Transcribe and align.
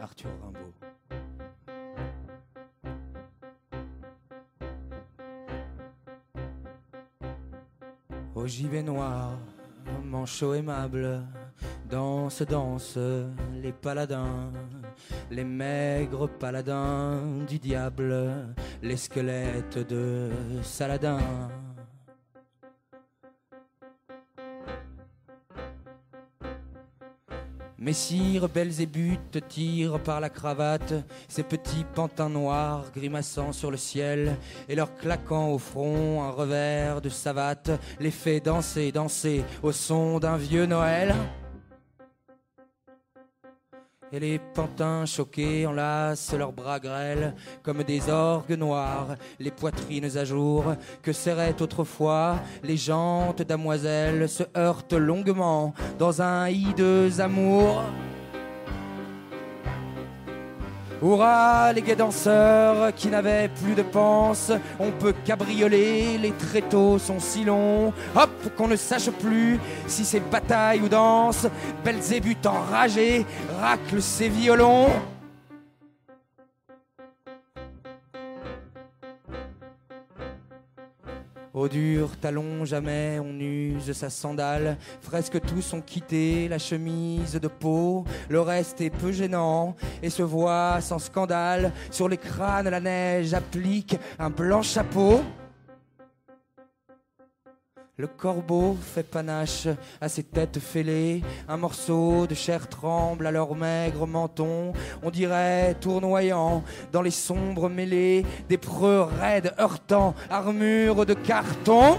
Arthur 0.00 0.30
Rimbaud. 0.42 0.74
Au 8.34 8.46
gibet 8.46 8.82
noir, 8.82 9.36
manchot 10.04 10.54
aimable, 10.54 11.22
danse, 11.90 12.42
danse 12.42 12.98
les 13.62 13.72
paladins, 13.72 14.50
les 15.30 15.44
maigres 15.44 16.28
paladins 16.28 17.44
du 17.46 17.58
diable, 17.58 18.54
les 18.82 18.96
squelettes 18.96 19.78
de 19.86 20.30
Saladin. 20.62 21.18
Messire 27.82 28.50
Belzébuth 28.50 29.38
tire 29.48 29.98
par 30.00 30.20
la 30.20 30.28
cravate 30.28 30.92
ses 31.28 31.42
petits 31.42 31.86
pantins 31.94 32.28
noirs 32.28 32.84
grimaçant 32.94 33.52
sur 33.52 33.70
le 33.70 33.78
ciel 33.78 34.36
et 34.68 34.74
leur 34.74 34.94
claquant 34.96 35.48
au 35.48 35.56
front 35.56 36.22
un 36.22 36.30
revers 36.30 37.00
de 37.00 37.08
savate 37.08 37.70
les 37.98 38.10
fait 38.10 38.40
danser, 38.40 38.92
danser 38.92 39.44
au 39.62 39.72
son 39.72 40.18
d'un 40.18 40.36
vieux 40.36 40.66
Noël. 40.66 41.14
Et 44.12 44.18
les 44.18 44.40
pantins 44.40 45.06
choqués 45.06 45.66
enlacent 45.66 46.34
leurs 46.34 46.52
bras 46.52 46.80
grêles 46.80 47.34
comme 47.62 47.84
des 47.84 48.08
orgues 48.08 48.58
noirs, 48.58 49.14
les 49.38 49.52
poitrines 49.52 50.16
à 50.16 50.24
jour 50.24 50.64
que 51.00 51.12
serraient 51.12 51.62
autrefois 51.62 52.40
les 52.64 52.76
jantes 52.76 53.42
damoiselles 53.42 54.28
se 54.28 54.42
heurtent 54.56 54.94
longuement 54.94 55.74
dans 55.98 56.22
un 56.22 56.48
hideux 56.48 57.20
amour. 57.20 57.84
Hurrah, 61.02 61.72
les 61.72 61.80
gays 61.80 61.96
danseurs 61.96 62.94
qui 62.94 63.08
n'avaient 63.08 63.48
plus 63.48 63.74
de 63.74 63.82
panse, 63.82 64.52
on 64.78 64.90
peut 64.90 65.14
cabrioler, 65.24 66.18
les 66.18 66.32
tréteaux 66.32 66.98
sont 66.98 67.20
si 67.20 67.44
longs, 67.44 67.92
hop, 68.14 68.30
qu'on 68.56 68.68
ne 68.68 68.76
sache 68.76 69.10
plus 69.10 69.58
si 69.86 70.04
c'est 70.04 70.20
bataille 70.20 70.80
ou 70.82 70.88
danse, 70.88 71.46
Belzébuth 71.84 72.46
enragé 72.46 73.24
racle 73.60 74.02
ses 74.02 74.28
violons. 74.28 74.88
Au 81.52 81.66
dur 81.66 82.16
talon, 82.20 82.64
jamais 82.64 83.18
on 83.18 83.36
use 83.40 83.92
sa 83.92 84.08
sandale. 84.08 84.76
Fresque 85.00 85.40
tous 85.40 85.72
ont 85.72 85.80
quitté 85.80 86.46
la 86.46 86.58
chemise 86.58 87.32
de 87.32 87.48
peau. 87.48 88.04
Le 88.28 88.40
reste 88.40 88.80
est 88.80 88.90
peu 88.90 89.10
gênant 89.10 89.74
et 90.00 90.10
se 90.10 90.22
voit 90.22 90.80
sans 90.80 91.00
scandale. 91.00 91.72
Sur 91.90 92.08
les 92.08 92.18
crânes, 92.18 92.68
la 92.68 92.78
neige 92.78 93.34
applique 93.34 93.98
un 94.20 94.30
blanc 94.30 94.62
chapeau. 94.62 95.22
Le 98.00 98.06
corbeau 98.06 98.78
fait 98.80 99.02
panache 99.02 99.68
à 100.00 100.08
ses 100.08 100.22
têtes 100.22 100.58
fêlées, 100.58 101.22
un 101.46 101.58
morceau 101.58 102.26
de 102.26 102.34
chair 102.34 102.66
tremble 102.66 103.26
à 103.26 103.30
leur 103.30 103.54
maigre 103.54 104.06
menton, 104.06 104.72
on 105.02 105.10
dirait 105.10 105.74
tournoyant 105.82 106.64
dans 106.92 107.02
les 107.02 107.10
sombres 107.10 107.68
mêlées, 107.68 108.24
des 108.48 108.56
preux 108.56 109.02
raides 109.02 109.52
heurtant 109.60 110.14
armure 110.30 111.04
de 111.04 111.12
carton. 111.12 111.98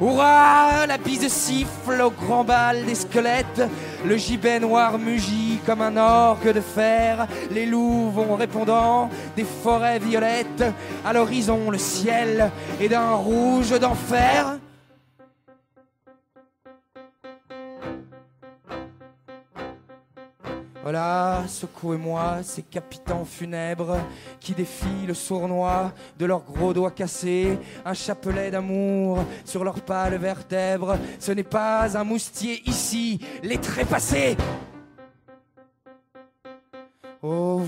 Hurrah, 0.00 0.88
la 0.88 0.98
bise 0.98 1.28
siffle 1.28 2.02
au 2.02 2.10
grand 2.10 2.42
bal 2.42 2.84
des 2.84 2.96
squelettes, 2.96 3.62
le 4.04 4.16
gibet 4.16 4.58
noir 4.58 4.98
mugit 4.98 5.47
comme 5.68 5.82
un 5.82 5.98
orgue 5.98 6.54
de 6.54 6.62
fer, 6.62 7.28
les 7.50 7.66
loups 7.66 8.10
vont 8.10 8.36
répondant 8.36 9.10
des 9.36 9.44
forêts 9.44 9.98
violettes, 9.98 10.64
à 11.04 11.12
l'horizon 11.12 11.70
le 11.70 11.76
ciel 11.76 12.50
est 12.80 12.88
d'un 12.88 13.16
rouge 13.16 13.78
d'enfer. 13.78 14.58
Voilà, 20.82 21.42
secouez-moi 21.46 22.38
ces 22.44 22.62
capitans 22.62 23.26
funèbres 23.26 23.98
qui 24.40 24.52
défient 24.52 25.06
le 25.06 25.12
sournois 25.12 25.92
de 26.18 26.24
leurs 26.24 26.44
gros 26.44 26.72
doigts 26.72 26.92
cassés, 26.92 27.58
un 27.84 27.92
chapelet 27.92 28.50
d'amour 28.50 29.22
sur 29.44 29.64
leurs 29.64 29.82
pâles 29.82 30.16
vertèbres. 30.16 30.96
Ce 31.18 31.30
n'est 31.30 31.42
pas 31.42 31.98
un 31.98 32.04
moustier 32.04 32.62
ici, 32.64 33.20
les 33.42 33.58
trépassés. 33.58 34.34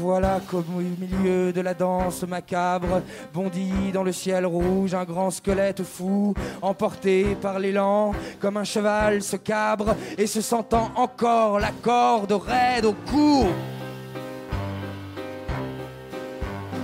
Voilà 0.00 0.40
qu'au 0.50 0.64
milieu 0.98 1.52
de 1.52 1.60
la 1.60 1.74
danse 1.74 2.22
macabre 2.22 3.02
bondit 3.34 3.92
dans 3.92 4.02
le 4.02 4.12
ciel 4.12 4.46
rouge 4.46 4.94
un 4.94 5.04
grand 5.04 5.30
squelette 5.30 5.82
fou, 5.82 6.32
emporté 6.62 7.36
par 7.42 7.58
l'élan, 7.58 8.12
comme 8.40 8.56
un 8.56 8.64
cheval 8.64 9.22
se 9.22 9.36
cabre 9.36 9.94
et 10.16 10.26
se 10.26 10.40
sentant 10.40 10.90
encore 10.96 11.60
la 11.60 11.70
corde 11.82 12.32
raide 12.32 12.86
au 12.86 12.94
cou. 13.10 13.46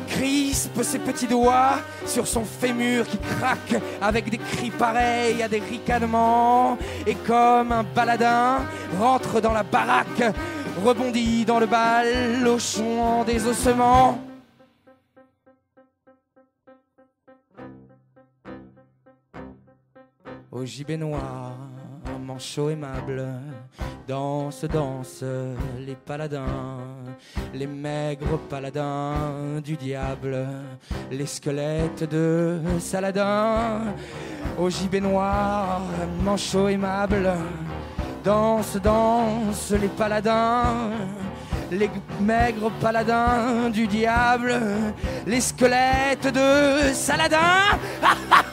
Crispe 0.08 0.82
ses 0.82 0.98
petits 0.98 1.26
doigts 1.26 1.78
sur 2.04 2.26
son 2.26 2.44
fémur 2.44 3.06
qui 3.06 3.16
craque 3.16 3.82
avec 4.02 4.28
des 4.28 4.38
cris 4.38 4.70
pareils 4.70 5.42
à 5.42 5.48
des 5.48 5.60
ricanements 5.60 6.76
et 7.06 7.14
comme 7.14 7.72
un 7.72 7.82
baladin 7.82 8.58
rentre 9.00 9.40
dans 9.40 9.52
la 9.52 9.62
baraque 9.62 10.34
rebondit 10.84 11.44
dans 11.44 11.58
le 11.58 11.66
bal 11.66 12.46
au 12.46 12.58
chouan 12.58 13.24
des 13.24 13.46
ossements. 13.46 14.18
Au 20.50 20.64
gibet 20.64 20.96
noir, 20.96 21.52
manchot 22.18 22.70
aimable, 22.70 23.26
danse, 24.08 24.64
danse 24.64 25.22
les 25.78 25.94
paladins, 25.94 26.78
les 27.52 27.66
maigres 27.66 28.38
paladins 28.48 29.60
du 29.62 29.76
diable, 29.76 30.46
les 31.10 31.26
squelettes 31.26 32.08
de 32.10 32.58
Saladin. 32.78 33.94
Au 34.58 34.70
gibet 34.70 35.00
noir, 35.00 35.82
manchot 36.24 36.68
aimable, 36.68 37.32
Danse, 38.26 38.76
danse 38.82 39.70
les 39.80 39.86
paladins, 39.86 40.90
les 41.70 41.88
maigres 42.20 42.72
paladins 42.80 43.70
du 43.70 43.86
diable, 43.86 44.60
les 45.28 45.40
squelettes 45.40 46.34
de 46.34 46.92
Saladin. 46.92 47.78